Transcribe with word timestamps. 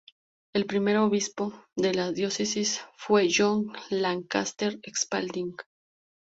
El 0.53 0.65
primer 0.65 0.97
obispo 0.97 1.63
de 1.75 1.93
la 1.93 2.11
diócesis 2.11 2.81
fue 2.97 3.29
John 3.31 3.71
Lancaster 3.91 4.79
Spalding. 4.97 5.53